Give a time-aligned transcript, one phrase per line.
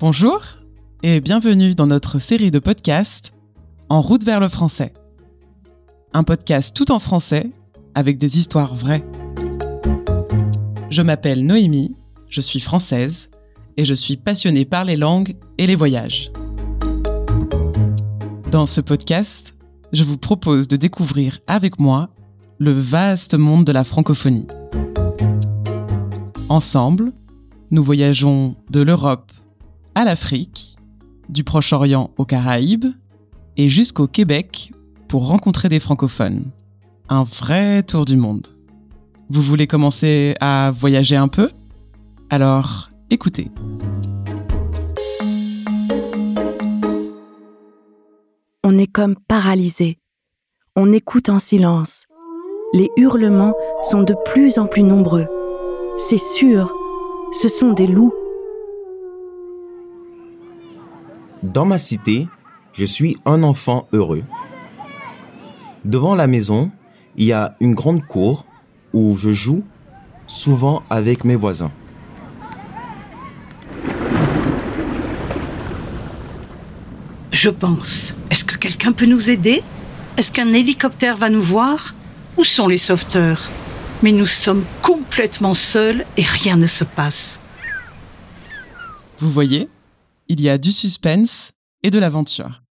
[0.00, 0.40] Bonjour
[1.02, 3.32] et bienvenue dans notre série de podcasts
[3.88, 4.92] En route vers le français.
[6.12, 7.50] Un podcast tout en français
[7.96, 9.04] avec des histoires vraies.
[10.88, 11.96] Je m'appelle Noémie,
[12.30, 13.28] je suis française
[13.76, 16.30] et je suis passionnée par les langues et les voyages.
[18.52, 19.56] Dans ce podcast,
[19.92, 22.10] je vous propose de découvrir avec moi
[22.58, 24.46] le vaste monde de la francophonie.
[26.48, 27.12] Ensemble,
[27.72, 29.32] nous voyageons de l'Europe
[29.98, 30.76] à l'Afrique,
[31.28, 32.86] du Proche-Orient aux Caraïbes
[33.56, 34.70] et jusqu'au Québec
[35.08, 36.52] pour rencontrer des francophones.
[37.08, 38.46] Un vrai tour du monde.
[39.28, 41.50] Vous voulez commencer à voyager un peu?
[42.30, 43.50] Alors, écoutez.
[48.62, 49.98] On est comme paralysé.
[50.76, 52.04] On écoute en silence.
[52.72, 55.26] Les hurlements sont de plus en plus nombreux.
[55.96, 56.72] C'est sûr,
[57.32, 58.14] ce sont des loups.
[61.42, 62.26] Dans ma cité,
[62.72, 64.24] je suis un enfant heureux.
[65.84, 66.72] Devant la maison,
[67.16, 68.44] il y a une grande cour
[68.92, 69.62] où je joue
[70.26, 71.70] souvent avec mes voisins.
[77.30, 78.14] Je pense.
[78.30, 79.62] Est-ce que quelqu'un peut nous aider?
[80.16, 81.94] Est-ce qu'un hélicoptère va nous voir?
[82.36, 83.48] Où sont les sauveteurs?
[84.02, 87.38] Mais nous sommes complètement seuls et rien ne se passe.
[89.18, 89.68] Vous voyez,
[90.28, 92.62] il y a du suspense et de l'aventure.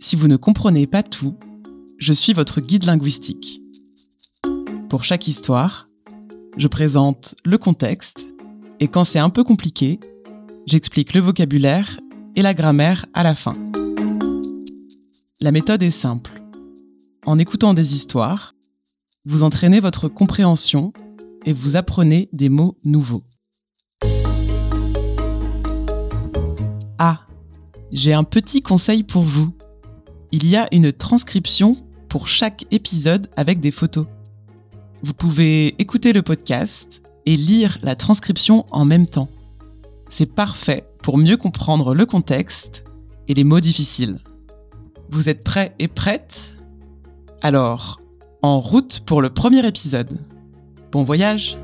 [0.00, 1.36] Si vous ne comprenez pas tout,
[1.98, 3.60] je suis votre guide linguistique.
[4.88, 5.88] Pour chaque histoire,
[6.56, 8.26] je présente le contexte
[8.80, 10.00] et quand c'est un peu compliqué,
[10.66, 12.00] j'explique le vocabulaire
[12.36, 13.56] et la grammaire à la fin.
[15.40, 16.42] La méthode est simple.
[17.26, 18.54] En écoutant des histoires,
[19.26, 20.92] vous entraînez votre compréhension
[21.44, 23.24] et vous apprenez des mots nouveaux.
[26.98, 27.20] Ah,
[27.92, 29.52] j'ai un petit conseil pour vous.
[30.32, 31.76] Il y a une transcription
[32.08, 34.06] pour chaque épisode avec des photos.
[35.02, 39.28] Vous pouvez écouter le podcast et lire la transcription en même temps.
[40.08, 42.84] C'est parfait pour mieux comprendre le contexte
[43.28, 44.20] et les mots difficiles.
[45.10, 46.54] Vous êtes prêts et prêtes?
[47.42, 48.00] Alors,
[48.42, 50.18] en route pour le premier épisode.
[50.92, 51.58] Bon voyage